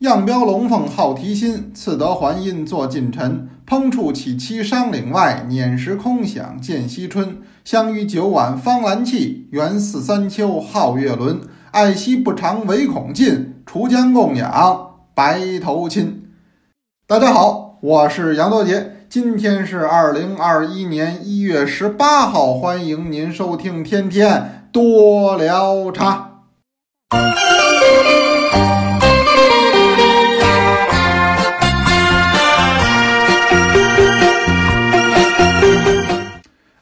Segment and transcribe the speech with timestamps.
[0.00, 3.48] 样标龙凤好题心，赐得还阴作近臣。
[3.66, 7.38] 烹处起栖商岭外，碾石空响见西春。
[7.64, 11.40] 相与九晚方兰气，缘似三秋皓月轮。
[11.70, 16.28] 爱惜不长唯恐尽，锄将供养白头亲。
[17.06, 26.42] 大家好，我是杨多杰，今天是二零二一年一月十八号，欢迎您收听天天多聊茶。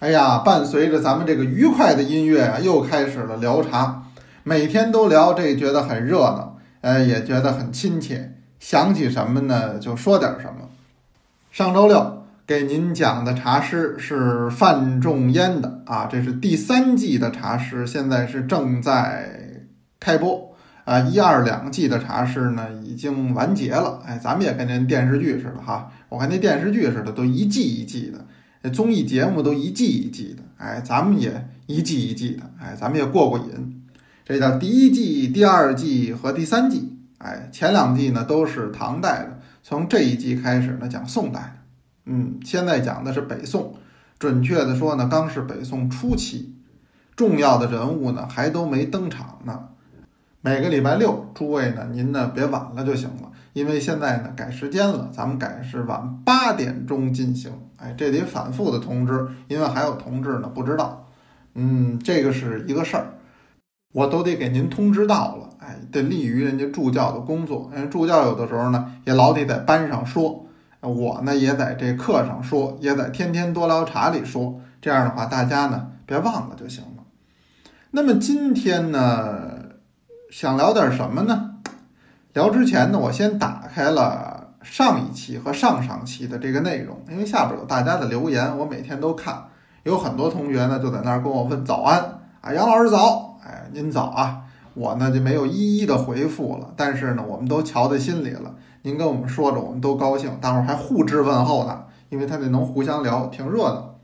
[0.04, 4.02] 哎呀，伴随着咱们这个愉快的音乐啊，又开始了聊茶。
[4.42, 8.34] 每天都聊，这觉得很热闹，呃，也觉得很亲切。
[8.60, 10.68] 想起什么呢，就说点什么。
[11.50, 19.30] 上周六给您讲的茶诗是范仲淹的啊，这是第三季的茶诗，现在是正在
[19.98, 21.00] 开播啊。
[21.00, 28.23] 一二两季的茶诗呢已经完结了，哎，咱们也跟那电视剧似的哈，我看那电视剧似的都一季一季的。
[28.70, 33.82] 综艺节目都一季一季的，哎，咱们也一季一季的，哎，咱们也过过瘾。
[34.24, 41.57] 这叫第一季、第二季和第三季，哎，前两季呢都是唐代的，从这一季开始呢讲宋代的，
[42.07, 43.74] 嗯，现在讲的是北宋，
[44.18, 46.54] 准确的说呢，刚是北宋初期，
[47.15, 49.68] 重要的人物呢还都没登场呢。
[50.40, 57.51] 每个礼拜六，诸位呢，您呢别晚了就行了，因为现在呢改时间了，咱们改是晚八点钟进行。
[57.79, 61.09] 哎，这得反复的通知，因为还有同志呢不知道。
[61.55, 63.15] 嗯，这个是一个事儿，
[63.93, 65.49] 我都得给您通知到了。
[65.59, 70.47] 哎，得利于人家助教的工作，因为助教有的时候呢也老得在班上说，
[70.81, 74.60] 我呢也在这课上说，也在天天多聊茶里说。
[74.82, 77.05] 这样的话，大家呢别忘了就行了。
[77.93, 79.62] 那么今天呢？
[80.31, 81.53] 想聊点什么呢？
[82.34, 89.41] 聊之前呢，我先打开了上一期和上上期的这个内容，因为下边有大家的留言，我每天都看，
[89.84, 92.00] 有很多同学呢就在那儿跟我问早安
[92.41, 94.42] 啊，杨老师早，哎，您早啊，
[94.75, 103.94] 我呢就没有一一的回复了，但是呢，我们都瞧在心里了，您跟我们说着，我们都高兴，大伙儿还互致问候呢，因为他得能互相聊，挺热闹。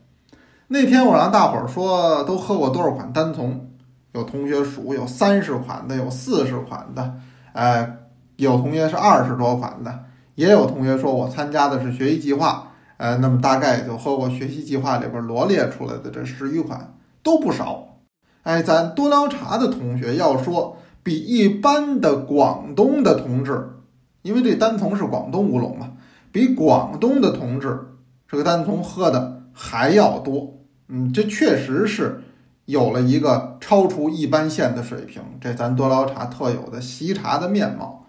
[0.69, 3.67] 那天我让大伙儿说都喝过多少款单丛。
[4.13, 7.13] 有同学数有三十款的，有四十款的，
[7.53, 7.97] 哎，
[8.45, 17.99] 有同学是二十多款的，也有同学说我参加的是学习计划，呃，那么大概就和我学习计划里边罗列出来的这十余款都不少。
[18.43, 23.77] 哎，咱多聊茶的同学要说比一般的广东的同志，
[24.23, 25.91] 因为这单丛是广东乌龙嘛，
[26.31, 27.79] 比广东的同志
[28.27, 30.57] 这个单丛喝的还要多。
[30.87, 32.23] 嗯，这确实是。
[32.65, 38.05] 有了一个超出一般线的水平，这咱多捞茶特有的习茶的面貌。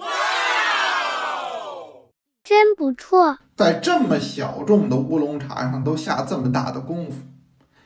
[0.00, 0.06] 哇，
[2.50, 3.38] 真不错！
[3.54, 7.18] 在这么小众的乌龙茶上都下这么大的功夫，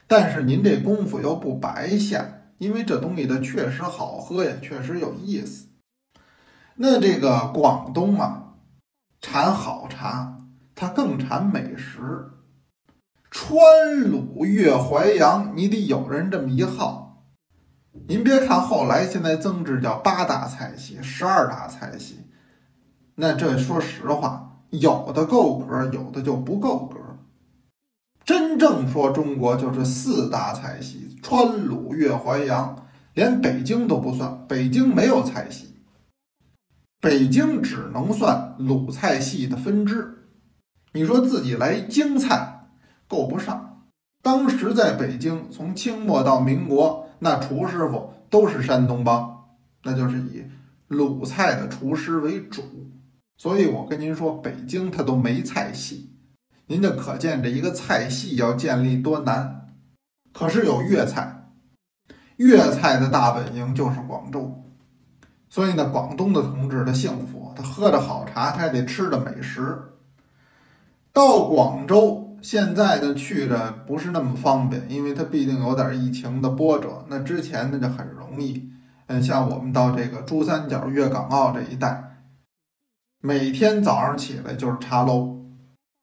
[0.06, 2.24] 但是您这功夫又不白下，
[2.56, 5.66] 因为这东西它确实好喝呀，确实有意思。
[6.76, 8.54] 那这个广东啊，
[9.20, 10.38] 产好茶，
[10.74, 12.30] 它更产美食。
[13.30, 17.26] 川鲁粤淮扬，你得有人这么一号。
[18.08, 22.20] 您别看后来现在增至叫八大菜系、十二大菜系，
[23.16, 24.43] 那这说实话，
[24.80, 26.98] 有的够格，有的就不够格。
[28.24, 35.74] 真正说中国就是四大菜系：川鲁粤淮扬，连北京都不算，北京没有菜系，
[37.00, 40.26] 北京只能算鲁菜系的分支。
[40.92, 42.52] 你说自己来京菜。
[43.06, 43.84] 够不上。
[44.22, 49.44] 当时在北京，从清末到民国，那厨师傅都是山东帮，
[49.82, 50.42] 那就是以
[50.88, 52.62] 鲁菜的厨师为主。
[53.36, 56.10] 所以我跟您说，北京它都没菜系，
[56.66, 59.74] 您就可见这一个菜系要建立多难。
[60.32, 61.50] 可是有粤菜，
[62.36, 64.64] 粤菜的大本营就是广州，
[65.48, 69.78] 所以呢，广东的同志的幸福，他喝着好茶，他还得吃着美食。
[71.12, 72.20] 到广州。
[72.44, 77.02] 现在呢去着不是那么方便，因为它毕竟有点疫情的波折。
[77.08, 78.68] 那之前呢就很容易，
[79.06, 82.13] 嗯，像我们到这个珠三角、粤港澳这一带，
[83.26, 85.34] 每天早上起来就是茶楼。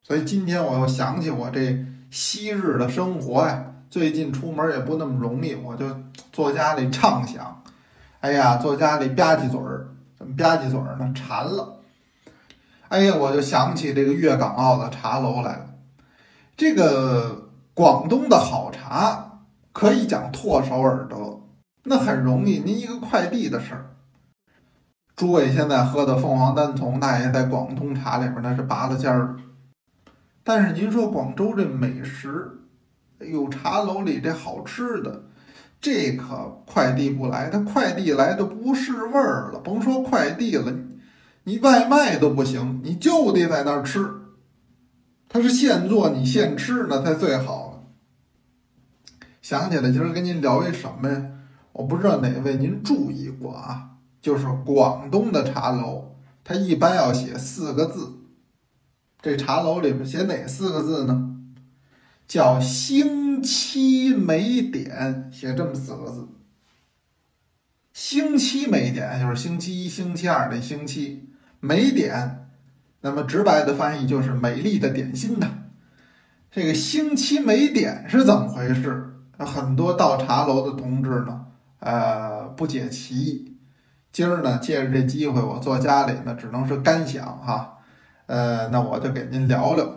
[0.02, 5.86] 所以今天我又想起我这昔日的生活呀，最近出门也不那么容易，我就
[6.34, 7.64] 坐家里畅想，
[8.22, 11.14] 哎呀，坐家里吧唧嘴儿，怎么吧唧嘴儿呢？
[11.14, 11.82] 馋了，
[12.88, 15.68] 哎呀，我就想起这个粤港澳的茶楼来了。
[16.58, 21.40] 这个广东的好茶可以讲唾手而得，
[21.84, 22.58] 那很容易。
[22.66, 23.92] 您一个快递的事儿，
[25.22, 29.36] 诸位现在喝的凤凰单丛，那也在广东茶里边那是拔了尖儿。
[30.44, 32.64] 但是您说广州这美食，
[33.20, 35.26] 有茶楼里这好吃的，
[35.80, 40.74] 这可快递不来，它快递来的不是味儿了，甭说快递了，
[41.44, 44.04] 你外卖都不行，你就得在那儿吃。
[45.30, 47.84] 它是现做，你现吃那才最好了。
[49.44, 51.24] 想起来，今儿跟您聊一什么呀？
[51.74, 53.91] 我不知道哪位您注意过啊？
[54.22, 58.14] 就是广东的茶楼，它一般要写四个字。
[59.22, 61.36] 这茶楼里边写哪四个字呢？
[62.28, 66.28] 叫“星期美点”，写这么四个字。
[67.92, 71.30] 星期美点就是星期一、星期二的星期，
[71.60, 72.48] 美点，
[73.02, 75.66] 那么直白的翻译就是美丽的点心呐。
[76.50, 79.08] 这个星期美点是怎么回事？
[79.38, 81.48] 很多到茶楼的同志呢，
[81.80, 83.51] 呃，不解其意。
[84.12, 87.78] 今儿呢，借着这机会，我坐家里呢，只能是干想哈。
[88.26, 89.90] 呃，那我就给您聊聊，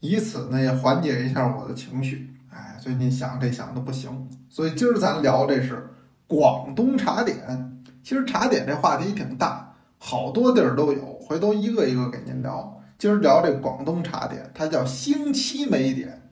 [0.00, 2.34] 以此呢也缓解一下我的情绪。
[2.50, 5.88] 哎，最近想这想的不行，所以今儿咱聊这是
[6.26, 7.82] 广东茶点。
[8.02, 12.80] 其实茶点这话题挺大，好多地儿都有，回头一个一个给您聊。
[12.98, 16.22] 今儿聊这广东茶点，它叫星期美点。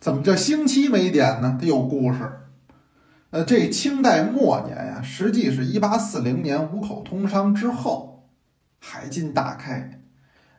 [0.00, 1.58] 怎么叫星期美点呢？
[1.60, 2.18] 它有故事。
[3.30, 8.28] 呃，这清代末年呀，实际是一八四零年五口通商之后。
[8.80, 10.00] 海禁大开，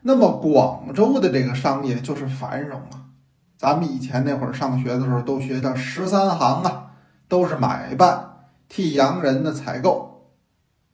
[0.02, 3.08] 那么广州的这个商业就是繁荣啊。
[3.56, 6.90] 咱们以前那会儿上学的时候都学叫十三行啊，
[7.28, 8.30] 都是买办，
[8.68, 10.30] 替洋人的采购。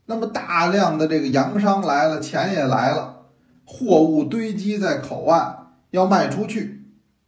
[0.06, 3.26] 那么大量的这个洋商来了，钱也来了，
[3.64, 6.84] 货物堆积在口岸要卖出去，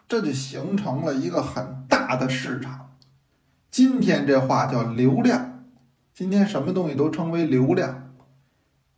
[0.09, 2.88] 这就形成了一个很大的市场。
[3.71, 5.65] 今天这话叫流量，
[6.15, 8.15] 今天什么东西都称为流量。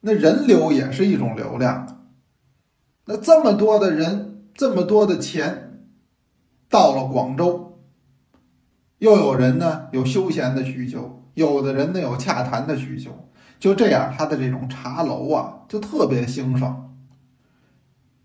[0.01, 2.07] 那人流也是一种流量，
[3.05, 5.85] 那这么多的人，这么多的钱，
[6.71, 7.79] 到了广州，
[8.99, 13.29] 又有人呢有休闲的需求，有的人呢有洽谈的需求，
[13.59, 16.87] 就这样，他的这种茶楼啊就特别兴盛。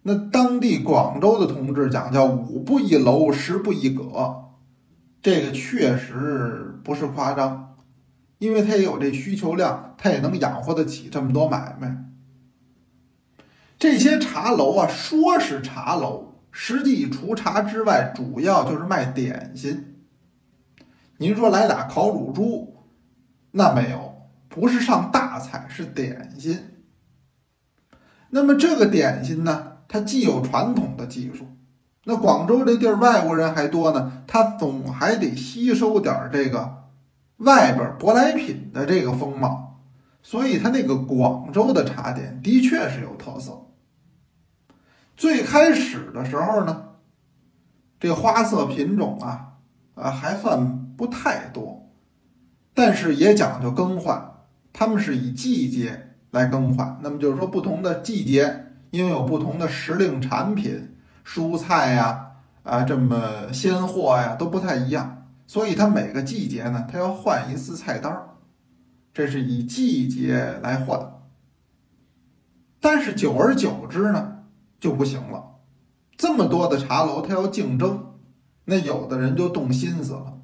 [0.03, 4.44] 那当地广州的同志讲叫五步一楼，十步一阁，
[5.25, 7.77] 这个确实不是夸张。
[8.37, 12.05] 因为它也有这需求量，它也能养活得起这么多买卖。
[13.79, 19.95] 这些茶楼啊，说是茶楼，实际除茶之外，主要就是卖点心。
[21.17, 22.83] 您说来俩烤乳猪，
[23.49, 26.83] 那没有，不是上大菜，是点心。
[28.29, 31.47] 那么这个点心呢，它既有传统的技术，
[32.05, 36.85] 那广州这地儿外国人还多呢，他总还得吸收点这个。
[37.37, 39.81] 外边舶来品的这个风貌，
[40.23, 43.65] 所以它那个广州的茶点的确是有特色。
[45.17, 46.91] 最开始的时候呢，
[47.99, 49.57] 这花色品种啊
[49.95, 51.89] 啊还算不太多，
[52.73, 56.97] 但是也讲究更换，他们是以季节来更换。
[57.03, 60.94] 那么就是说，不同的季节，因为有不同的时令产品，
[61.25, 62.31] 蔬菜呀
[62.63, 65.27] 啊这么鲜货呀都不太一样。
[65.47, 68.29] 所以它每个季节呢，它要换一次菜单儿，
[69.13, 71.21] 这是以季节来换。
[72.79, 74.43] 但是久而久之呢，
[74.79, 75.57] 就不行了。
[76.17, 78.13] 这么多的茶楼，它要竞争，
[78.65, 80.39] 那有的人就动心思了，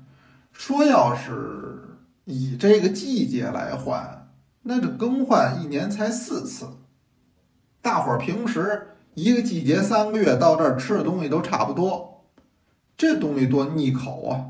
[0.52, 4.30] 说要是以这个季节来换，
[4.64, 6.68] 那这更换一年才四次，
[7.82, 12.26] 大伙儿平时一个季节三个月到这儿吃的东西都差不多，
[12.96, 14.46] 这东西多腻口啊！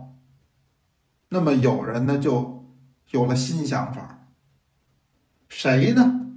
[1.29, 2.65] 那么有人呢就
[3.11, 4.27] 有了新想法，
[5.49, 6.27] 谁呢？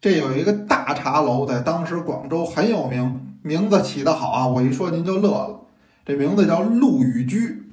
[0.00, 4.46] 这有一个大茶楼在当时广州很有名，名字起得好啊！
[4.46, 5.60] 我一说您就乐了，
[6.04, 7.64] 这名字叫陆羽居。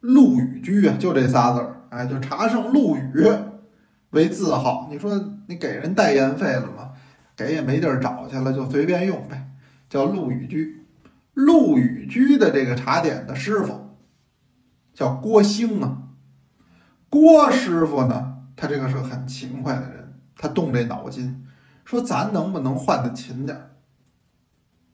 [0.00, 3.12] 陆羽居啊，就这仨字儿，哎，就茶圣陆羽
[4.10, 4.88] 为字号。
[4.90, 6.92] 你说你给人代言费了吗？
[7.36, 9.50] 给也没地儿找去了，就随便用呗，
[9.88, 10.86] 叫陆羽居。
[11.34, 13.96] 陆羽居的这个茶点的师傅。
[14.94, 15.98] 叫郭兴啊，
[17.10, 21.44] 郭师傅呢，他这个是个很勤快的人，他动这脑筋，
[21.84, 23.70] 说咱能不能换的勤点儿？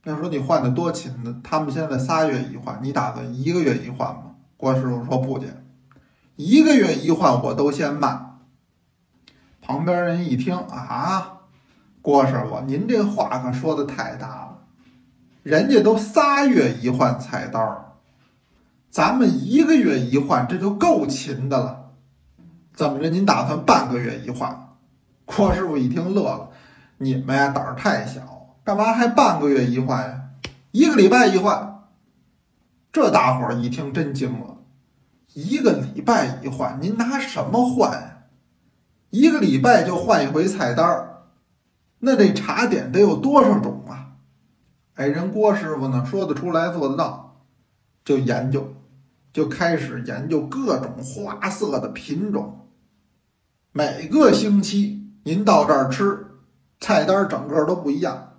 [0.04, 1.38] 要说你换的多勤呢？
[1.44, 4.37] 他们现在仨月一换，你打算一个月一换吗？
[4.56, 5.66] 郭师傅说不减，
[6.37, 8.38] 一个月一换我都嫌慢。
[9.61, 11.39] 旁边人一听啊，
[12.02, 14.59] 郭师傅您这话可说的太大了，
[15.42, 17.85] 人家都仨月一换菜单儿。
[18.90, 21.90] 咱们一个月一换，这就够勤的了。
[22.75, 23.09] 怎么着？
[23.11, 24.69] 您打算半个月一换？
[25.25, 26.50] 郭师傅一听乐了，
[26.99, 30.23] 你们呀胆儿太小，干嘛还半个月一换呀？
[30.73, 31.85] 一个礼拜一换。
[32.90, 34.57] 这大伙儿一听真惊了，
[35.35, 38.16] 一个礼拜一换，您拿什么换呀？
[39.11, 41.10] 一个礼拜就换一回菜单儿，
[42.00, 44.16] 那这茶点得有多少种啊？
[44.95, 47.45] 哎，人郭师傅呢说得出来做得到，
[48.04, 48.75] 就研究，
[49.33, 52.66] 就开始研究各种花色的品种。
[53.73, 56.26] 每个星期您到这儿吃，
[56.80, 58.33] 菜单整个都不一样，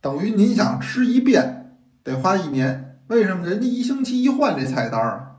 [0.00, 3.00] 等于您想吃一遍得花一年。
[3.08, 5.36] 为什么人家一星期一换这菜单啊？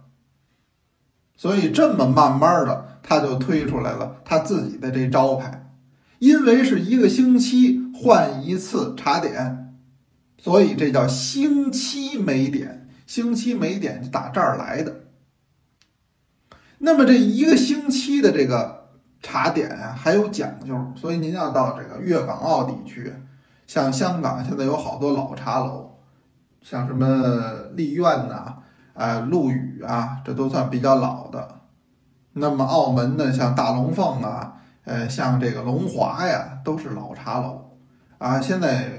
[1.35, 5.66] 所以这么慢慢的，他就推出来了他自己的这招牌。
[6.19, 9.75] 因为是一个星期换一次茶点，
[10.37, 12.89] 所以这叫星期美点。
[13.05, 15.03] 星期美点就打这儿来的。
[16.79, 18.89] 那么这一个星期的这个
[19.21, 20.75] 茶点啊，还有讲究。
[20.95, 23.13] 所以您要到这个粤港澳地区，
[23.65, 25.95] 像香港现在有好多老茶楼。
[26.61, 28.57] 像什么丽苑呐，
[28.93, 31.61] 哎，陆羽啊，这都算比较老的。
[32.33, 34.56] 那么澳门呢，像大龙凤啊，
[34.87, 37.77] 呃，像这个龙华呀，都是老茶楼
[38.17, 38.39] 啊。
[38.39, 38.89] 现在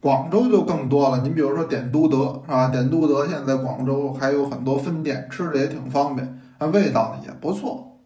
[0.00, 2.68] 广州就更多了，您比如说点都德是吧？
[2.68, 7.98] 点都德现在在广州还有很多分店，吃的也挺方便，啊，味道呢也不错。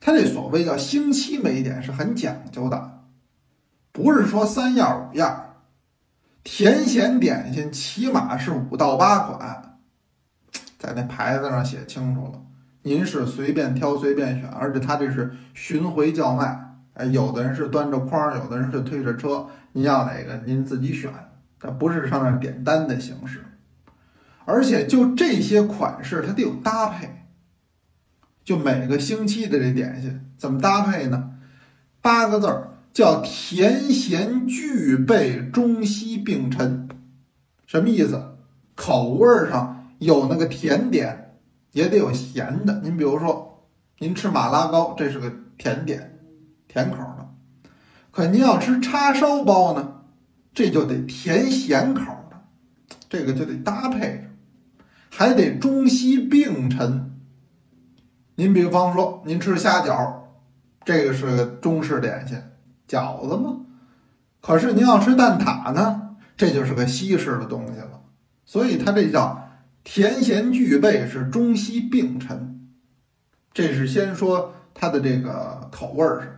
[0.00, 3.00] 它这所谓叫星期美点是很讲究的，
[3.90, 5.40] 不是说三样五样。
[6.44, 9.78] 甜咸点心起码是五到八款，
[10.78, 12.40] 在那牌子上写清楚了，
[12.84, 21.10] 您是随便挑随便选，而且他这是巡回叫卖，哎，有的人是端着筐，有的人是推着车，您要哪个您自己选，
[21.58, 23.44] 它不是上面点单的形式，
[24.44, 27.26] 而且就这些款式它得有搭配，
[28.44, 31.32] 就每个星期的这点心怎么搭配呢？
[32.00, 32.70] 八个字儿。
[32.94, 36.88] 叫甜咸俱备，中西并陈，
[37.66, 38.36] 什么意思？
[38.76, 41.23] 口味上有那个甜点，
[41.74, 42.80] 也得有咸的。
[42.82, 46.18] 您比如说，您吃马拉糕，这是个甜点，
[46.66, 47.28] 甜口的。
[48.10, 50.00] 可您要吃叉烧包呢，
[50.54, 52.00] 这就得甜咸口
[52.30, 52.40] 的，
[53.08, 57.20] 这个就得搭配着，还得中西并陈。
[58.36, 60.14] 您比方说，您吃虾饺，
[60.84, 62.38] 这个是个中式点心。
[62.86, 63.56] 饺子吗？
[64.40, 68.00] 可是您要吃蛋挞呢，这就是个西式的东西了。
[68.44, 69.43] 所以它这叫
[69.84, 72.68] 甜咸俱备，是中西并陈。
[73.52, 76.28] 这是先说它的这个口味儿上，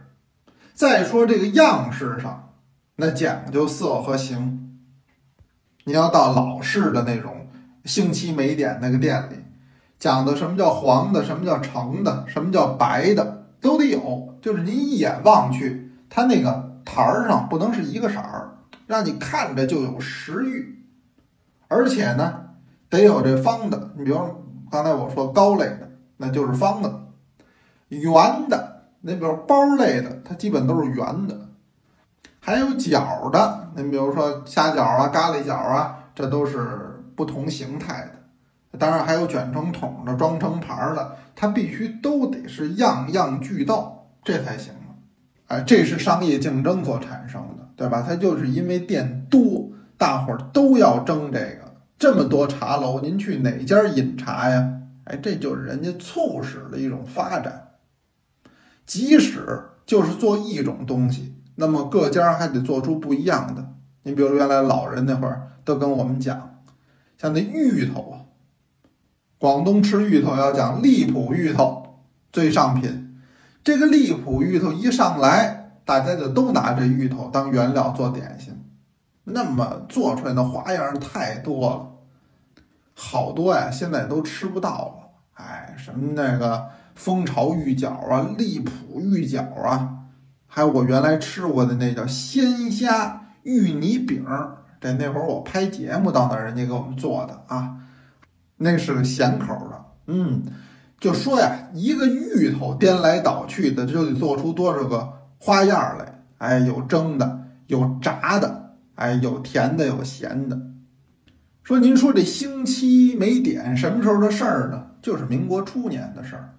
[0.74, 2.52] 再说这个样式上，
[2.96, 4.82] 那讲究色和形。
[5.84, 7.48] 你要到老式的那种
[7.84, 9.36] 星期美点那个店里，
[9.98, 14.36] 讲的什么叫黄的，什么叫橙的，什么叫白的，都得有。
[14.42, 15.92] 就是您一眼望去。
[16.10, 20.84] 它那个台儿上不能是一个色儿，让你看着就有食欲，
[21.68, 22.45] 而且呢，
[22.88, 23.90] 得有这方的。
[23.96, 24.18] 你比如
[24.70, 26.90] 刚才我说糕类的，那就是方的；
[27.88, 31.34] 圆的，那比如包类的，它基本都是圆的；
[32.40, 38.78] 还有角的，你比如说虾饺啊、咖喱饺啊，这都是不同形态的。
[38.78, 44.72] 当然还有卷成桶的、装成盘的，它必须都得是样样俱到，这才行。
[45.46, 48.04] 哎，这是商业竞争所产生的，对吧？
[48.06, 51.65] 它就是因为店多，大伙儿都要争这个。
[51.98, 54.72] 这么多茶楼，您去哪家饮茶呀？
[55.04, 57.68] 哎，这就是人家促使的一种发展。
[58.84, 63.72] 即使就是做一种东西，那么各家还得做出不一样的。
[64.02, 66.62] 你比如原来老人那会儿都跟我们讲，
[67.18, 68.14] 像那芋头啊，
[69.38, 73.20] 广东吃芋头要讲荔浦芋头最上品。
[73.64, 78.54] 这个荔浦芋头一上来，大家就都拿这芋头当原料做点心，
[79.28, 82.62] 那么做出来的花样太多了，
[82.94, 85.44] 好多呀，现在都吃不到了。
[85.44, 90.04] 哎，什么那个蜂巢芋饺啊，荔浦芋饺啊，
[90.46, 94.24] 还有我原来吃过的那叫鲜虾芋泥饼，
[94.80, 97.76] 这那会儿我拍节目到那儿，人家给我们做的啊，
[98.58, 100.42] 那是个咸口的，嗯。
[100.98, 106.22] 就说呀，一个芋头颠来倒去的，就得做出多少个花样来？
[106.38, 108.65] 哎，有蒸的，有炸的，
[108.96, 110.60] 哎，有甜的，有咸的。
[111.62, 114.88] 说您说这星期没点什么时候的事儿呢？
[115.00, 116.54] 就是民国初年的事儿，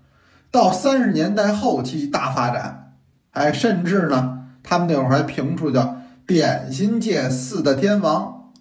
[0.52, 2.94] 到三十年代后期大发展，
[3.32, 8.52] 哎，甚至呢，他们那会儿还评出叫点心界四大天王，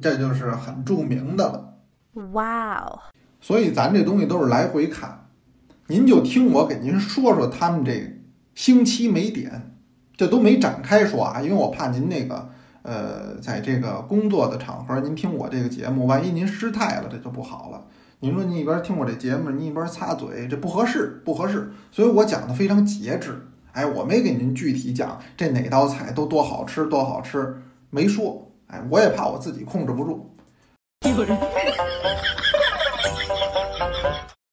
[0.00, 1.78] 这就是很著名的了。
[2.32, 2.98] 哇哦！
[3.40, 5.26] 所以咱这东西都是来回看，
[5.86, 8.20] 您就听我给您说说他们这
[8.54, 9.76] 星期没点，
[10.16, 12.50] 这都没展开说啊，因为我怕您那个
[12.88, 17.84] 呃，在这个工作的场合，您听我这个节目，万一您失态了，这就不好了。
[18.20, 21.70] 您说您一边听我这节目，您一边擦嘴，这不合适，不合适。
[21.92, 23.46] 所以我讲的非常节制。
[23.72, 28.50] 哎，我没给您具体讲这哪道菜都多好吃，多好吃，没说。
[28.68, 30.34] 哎，我也怕我自己控制不住。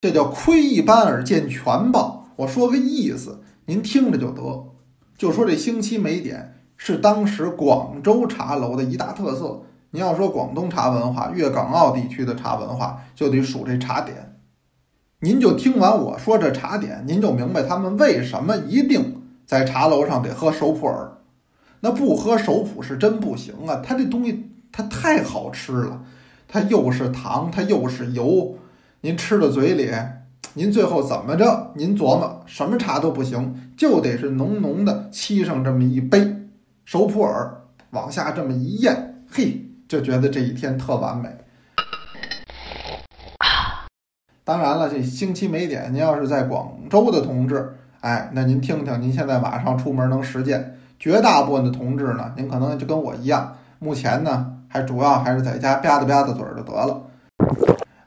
[0.02, 2.28] 这叫窥一斑而见全豹。
[2.36, 4.74] 我说个意思，您听着就得。
[5.18, 6.55] 就说这星期没点
[6.86, 9.64] 是当时广州茶楼的一大特色。
[9.90, 14.38] 你要说广东茶文化，粤港澳地区的茶文化，就得数这茶点。
[15.22, 21.18] 您就听完我说这茶点，您就明白他们为什么一定在茶楼上得喝熟普洱。
[21.80, 23.82] 那不喝熟普是真不行啊！
[23.84, 26.04] 它这东西它太好吃了，
[26.48, 28.60] 它又是糖，它又是油，
[29.02, 29.90] 您吃到嘴里，
[30.54, 31.72] 您最后怎么着？
[31.74, 36.45] 您琢磨什么茶都不行，就得是浓浓的沏上这么一杯
[36.86, 37.52] 熟普洱，
[37.90, 39.62] 往下这么一咽，嘿。
[39.88, 41.30] 就觉得这一天特完美。
[44.44, 50.76] 当然了，这星期没点，您要是在广州的同志，哎，那您听听，您现在马上出门能实践。
[50.98, 57.04] 绝大部分的同志呢，您可能就跟我一样，目前呢还主要还是在家吧嗒吧嗒嘴就得了。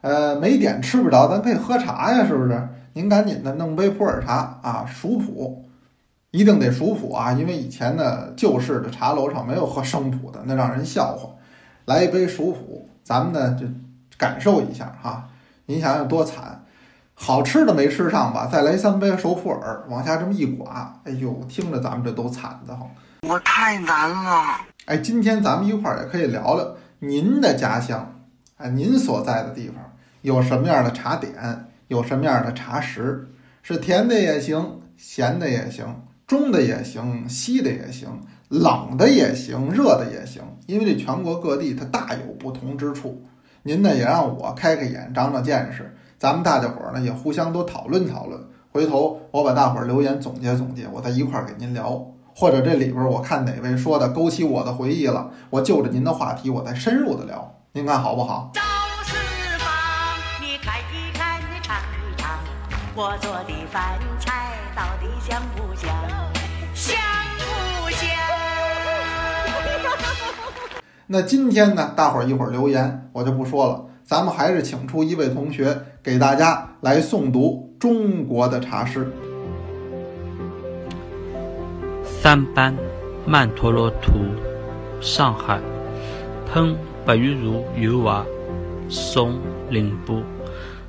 [0.00, 2.68] 呃，没点吃不着，咱可以喝茶呀，是不是？
[2.94, 5.67] 您赶紧的弄杯普洱茶啊，熟普，
[6.30, 11.30] 一定得熟普啊，因为以前的旧式的茶楼上没有喝生普的，那让人笑话。
[11.86, 13.66] 来一杯熟普，咱们呢就
[14.18, 15.28] 感受一下哈。
[15.64, 16.64] 您想想多惨，
[17.14, 18.46] 好吃的没吃上吧？
[18.46, 22.86] 再来三杯熟普洱，往下这么一刮，哎呦，听着咱们这都惨的慌。
[23.22, 24.60] 我太难了。
[24.84, 28.14] 哎，今天咱们一块儿也可以聊聊您的家乡，
[28.58, 29.76] 哎，您所在的地方
[30.20, 31.32] 有什么样的茶点，
[31.88, 33.28] 有什么样的茶食，
[33.62, 38.20] 是甜的也行，咸的也行，中的也行，西的也行。
[38.48, 43.22] 冷的也行，热的也行，因为这全国各地它大有不同之处。
[43.62, 45.94] 您呢也让我开开眼，长长见识。
[46.18, 48.40] 咱们大家伙儿呢也互相都讨论讨论。
[48.70, 52.06] 回头我把大伙儿留言总结总结，我再一块儿给您聊。
[52.34, 57.54] 或者这里边我看哪位说的勾起我的回忆了，我就着您的话题，我再深入的聊。
[57.72, 58.50] 您看好不好？
[58.54, 58.62] 赵
[59.04, 59.14] 四
[59.58, 59.68] 方，
[60.40, 62.38] 你看一看，你尝一尝，
[62.94, 65.57] 我做的饭菜到底香不
[71.10, 73.86] 那今天呢，大伙儿一会儿留言，我就不说了。
[74.04, 79.10] 咱们还是请出一位同学给大家来诵读中国的茶诗。
[82.04, 82.76] 三班
[83.26, 84.18] 曼陀罗图，
[85.00, 85.58] 上海，
[86.52, 88.26] 喷白玉如油画，
[88.90, 89.38] 宋
[89.70, 90.22] 林波。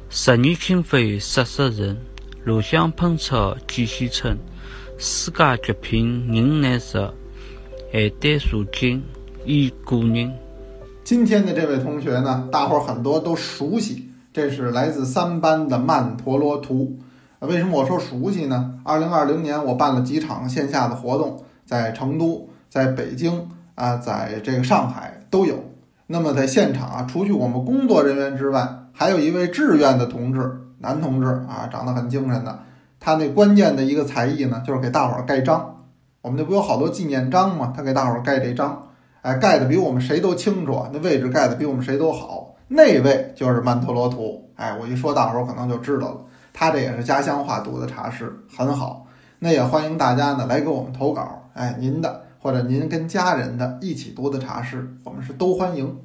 [0.10, 1.96] 十年轻飞十色人，
[2.44, 4.38] 炉香喷出几许春。
[4.98, 6.98] 世界绝品人难识，
[7.94, 9.02] 还待如今。
[9.52, 10.32] 一姑娘，
[11.04, 17.00] 今天的这位同学呢，大伙儿很多都熟悉，这是来自三班的曼陀罗图。
[17.40, 18.76] 为什么我说熟悉呢？
[18.84, 25.56] 二零二零年我办了几场线下的活动，在成都、在北京啊，在这个上海都有。
[26.06, 32.60] 那么在现场啊，除去我们工作人员之外，还有一位志愿的同志，男同志啊，长得很精神的。
[33.00, 35.86] 他那关键的一个才艺呢，就是给大伙儿盖章。
[36.22, 37.74] 我们那不有好多纪念章吗？
[37.76, 38.84] 他给大伙儿盖这章。
[39.22, 42.56] 哎，盖的比我们谁都清楚，那位置盖的比我们谁都好。
[42.68, 44.50] 那位就是曼陀罗图。
[44.56, 46.18] 哎，我一说，大伙儿可能就知道了。
[46.54, 49.06] 他这也是家乡话读的茶诗，很好。
[49.40, 51.50] 那也欢迎大家呢来给我们投稿。
[51.54, 56.00] 哎，您的或者您跟家人的一起读的茶诗，我们是都欢迎。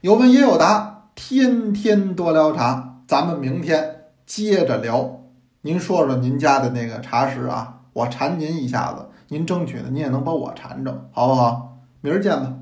[0.00, 2.94] 有问也有答，天天多聊茶。
[3.06, 5.20] 咱们明天接着聊。
[5.62, 11.75] 您说说您家的那个茶诗啊，我馋您一下子，您争取的您也能把我馋着，好不好？
[12.06, 12.54] 明儿见吧。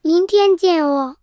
[0.00, 1.19] 明天见哦。